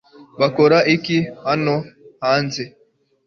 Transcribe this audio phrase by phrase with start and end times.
[0.39, 1.75] bakora iki hano
[2.23, 2.63] hanze